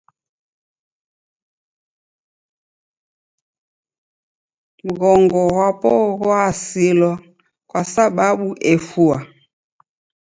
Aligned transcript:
Mghongo 4.87 5.39
ghw'apo 5.51 5.91
ghw'asilwa 6.19 7.11
kwasababu 7.69 8.49
efua. 8.71 9.17